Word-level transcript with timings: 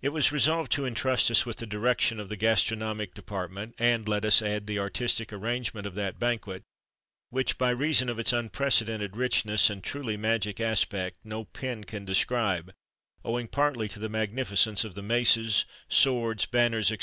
It 0.00 0.08
was 0.08 0.32
resolved 0.32 0.72
to 0.72 0.84
intrust 0.84 1.30
us 1.30 1.46
with 1.46 1.58
the 1.58 1.68
direction 1.68 2.18
of 2.18 2.28
the 2.28 2.36
gastronomic 2.36 3.14
department, 3.14 3.76
and, 3.78 4.08
let 4.08 4.24
us 4.24 4.42
add, 4.42 4.66
the 4.66 4.80
artistic 4.80 5.32
arrangement 5.32 5.86
of 5.86 5.94
that 5.94 6.18
banquet, 6.18 6.64
which, 7.30 7.58
by 7.58 7.70
reason 7.70 8.08
of 8.08 8.18
its 8.18 8.32
unprecedented 8.32 9.14
richness 9.16 9.70
and 9.70 9.84
truly 9.84 10.16
magic 10.16 10.58
aspect, 10.58 11.18
no 11.22 11.44
pen 11.44 11.84
can 11.84 12.04
describe, 12.04 12.72
owing 13.24 13.46
partly 13.46 13.86
to 13.90 14.00
the 14.00 14.08
magnificence 14.08 14.82
of 14.82 14.96
the 14.96 15.00
maces, 15.02 15.64
swords, 15.88 16.44
banners, 16.44 16.88
&c. 16.88 16.98